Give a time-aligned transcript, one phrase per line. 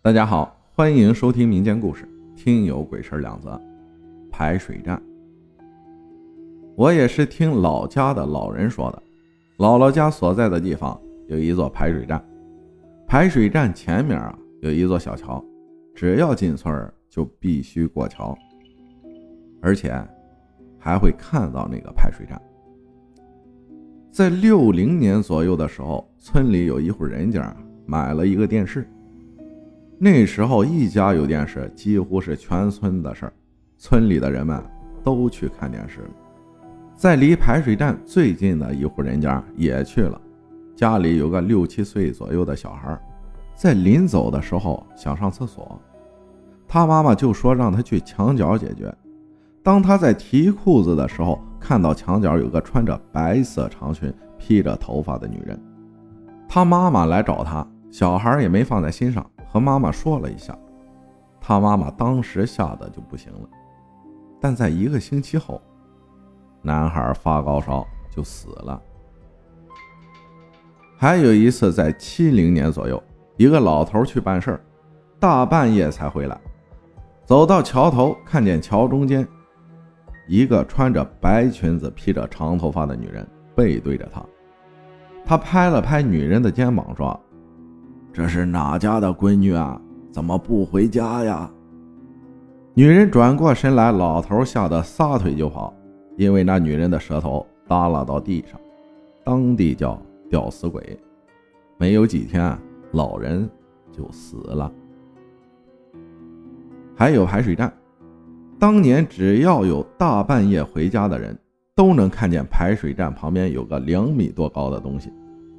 [0.00, 2.04] 大家好，欢迎收听民间故事
[2.36, 3.50] 《听有鬼事两则》。
[4.30, 5.02] 排水站，
[6.76, 9.02] 我也是听老家的老人说的。
[9.58, 12.24] 姥姥家所在的地方有一座排水站，
[13.08, 15.44] 排水站前面啊有一座小桥，
[15.96, 18.38] 只要进村就必须过桥，
[19.60, 19.92] 而且
[20.78, 22.40] 还会看到那个排水站。
[24.12, 27.54] 在六零年左右的时候，村里有一户人家
[27.84, 28.88] 买了一个电视。
[30.00, 33.32] 那时候一家有电视，几乎是全村的事儿，
[33.76, 34.62] 村里的人们
[35.02, 36.10] 都去看电视了。
[36.94, 40.20] 在离排水站最近的一户人家也去了，
[40.76, 42.96] 家里有个六七岁左右的小孩，
[43.56, 45.80] 在临走的时候想上厕所，
[46.68, 48.94] 他妈妈就说让他去墙角解决。
[49.64, 55.60] 当他在提裤子的时候，看到墙角有个穿着白色长裙、披着头发的女人，
[56.48, 59.28] 他妈妈来找他，小孩也没放在心上。
[59.50, 60.56] 和妈妈说了一下，
[61.40, 63.48] 他妈妈当时吓得就不行了。
[64.40, 65.60] 但在一个星期后，
[66.62, 68.80] 男孩发高烧就死了。
[70.96, 73.02] 还有一次，在七零年左右，
[73.36, 74.60] 一个老头去办事儿，
[75.18, 76.38] 大半夜才回来，
[77.24, 79.26] 走到桥头，看见桥中间
[80.26, 84.22] 一个穿着白裙子、披着长头发的女人背对着他。
[85.24, 87.18] 他拍了拍女人的肩膀，说。
[88.12, 89.80] 这是哪家的闺女啊？
[90.10, 91.48] 怎么不回家呀？
[92.74, 95.72] 女人转过身来，老头吓得撒腿就跑，
[96.16, 98.58] 因为那女人的舌头耷拉到地上，
[99.24, 100.98] 当地叫吊死鬼。
[101.76, 102.58] 没有几天，
[102.92, 103.48] 老人
[103.92, 104.72] 就死了。
[106.96, 107.72] 还有排水站，
[108.58, 111.38] 当年只要有大半夜回家的人，
[111.76, 115.12] 都能看见排水站旁边有个两米多高的东西，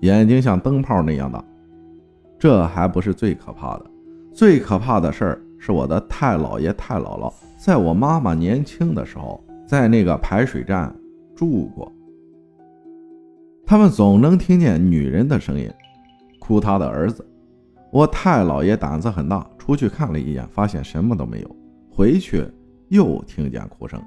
[0.00, 1.44] 眼睛像灯泡那样大。
[2.38, 3.86] 这还不是最可怕的，
[4.32, 10.94] 最可怕的事儿是我的太姥爷太姥姥在我妈妈年轻的时候，在那个排水站
[11.34, 11.90] 住过。
[13.64, 15.68] 他们总能听见女人的声音，
[16.38, 17.26] 哭她的儿子。
[17.90, 21.56] 我太姥爷胆子很大，出去看了一眼，发现什么都没有。
[21.90, 22.46] 回去
[22.88, 23.98] 又听见哭声。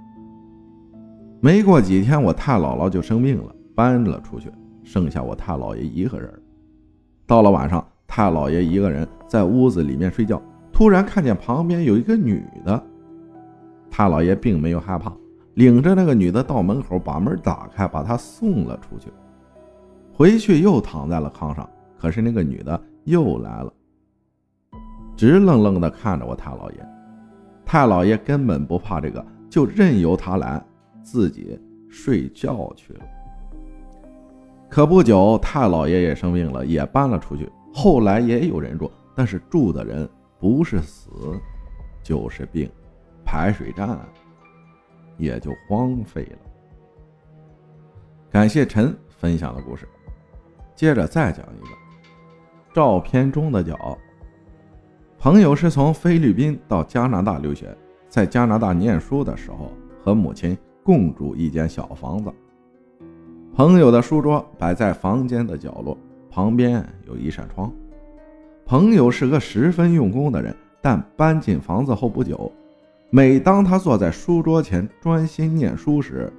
[1.41, 4.51] 没过几天，我太姥姥就生病了，搬了出去，
[4.84, 6.31] 剩下我太姥爷一个人。
[7.25, 7.84] 到了晚上。
[8.19, 10.41] 太老爷一个人在屋子里面睡觉，
[10.74, 12.84] 突然看见旁边有一个女的。
[13.90, 15.09] 太老爷并没有害怕，
[15.53, 19.08] 领着那个女的到门口，把门打开，把她送了出去。
[20.12, 23.72] 回去又躺在了炕上，可是那个女的又来了，
[25.16, 26.90] 直愣愣地看着我太老爷。
[27.66, 30.62] 太老爷根本不怕这个，就任由她来，
[31.02, 33.00] 自己睡觉去了。
[34.68, 37.50] 可不久，太老爷也生病了，也搬了出去。
[37.81, 40.07] 后来也有人住，但是住的人
[40.38, 41.09] 不是死，
[42.03, 42.69] 就是病，
[43.23, 43.97] 排水站
[45.16, 46.38] 也就荒废了。
[48.29, 49.88] 感谢陈分享的故事，
[50.75, 51.69] 接着再讲一个
[52.73, 53.97] 照片中的脚。
[55.17, 57.73] 朋友是从菲律宾到加拿大留学，
[58.09, 59.72] 在加拿大念书的时候，
[60.03, 62.29] 和母亲共住一间小房子。
[63.56, 65.97] 朋友的书桌摆在房间的角落。
[66.29, 67.73] 旁边有一扇窗。
[68.66, 72.51] 朋友是个十分用功的人，但搬进房子后不久，
[73.09, 76.31] 每当他坐在书桌前专心念书时，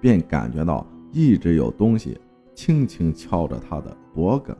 [0.00, 2.18] 便感觉到一直有东西
[2.54, 4.54] 轻轻敲着他的脖颈。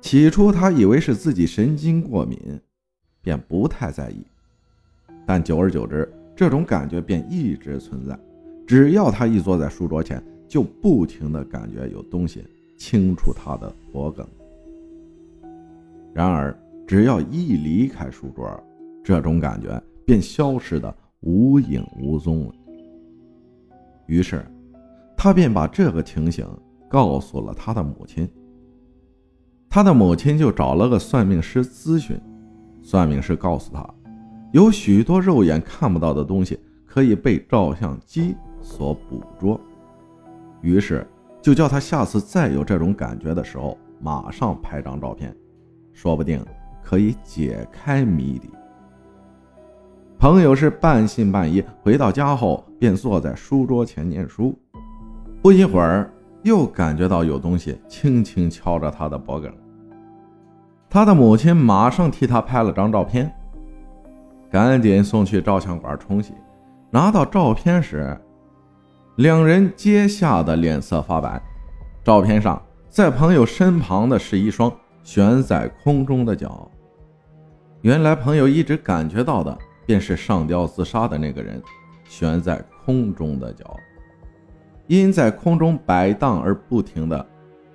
[0.00, 2.38] 起初他以为是自己神经过敏，
[3.20, 4.26] 便不太在意，
[5.24, 8.18] 但久而久之，这种感觉便一直存在。
[8.66, 12.44] 只要他一坐在书桌前，就不停地感觉有东西。
[12.78, 14.24] 清楚他的脖颈。
[16.14, 16.56] 然而，
[16.86, 18.48] 只要一离开书桌，
[19.04, 22.54] 这种感觉便消失的无影无踪了。
[24.06, 24.42] 于是，
[25.16, 26.46] 他便把这个情形
[26.88, 28.26] 告诉了他的母亲。
[29.68, 32.18] 他的母亲就找了个算命师咨询，
[32.82, 33.86] 算命师告诉他，
[34.52, 39.60] 有许多肉眼看不到的东西可以被照相机所捕捉。
[40.62, 41.06] 于是。
[41.40, 45.34] 就叫他下次再有这种感觉的时候，马上拍张照片，
[45.92, 46.44] 说不定
[46.82, 48.50] 可以解开谜底。
[50.18, 54.52] 朋友是半信半疑，回到家后便坐在书桌前念书。
[55.40, 56.10] 不一会儿，
[56.42, 59.52] 又感觉到有东西轻轻敲着他的脖颈。
[60.90, 63.32] 他的母亲马上替他拍了张照片，
[64.50, 66.34] 赶紧送去照相馆冲洗。
[66.90, 68.18] 拿到照片时，
[69.18, 71.42] 两人皆吓得脸色发白。
[72.04, 74.72] 照片上，在朋友身旁的是一双
[75.02, 76.70] 悬在空中的脚，
[77.80, 81.60] 原来朋友一直感觉到的，便是上吊自杀的那个人
[82.04, 83.76] 悬在空中的脚，
[84.86, 87.26] 因在空中摆荡而不停的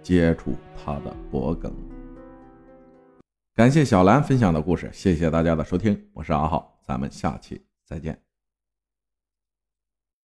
[0.02, 1.70] 接触他的脖颈。
[3.54, 8.18] 感谢小兰分享的故事，谢谢大家的收听，我是阿浩，咱们下期再见。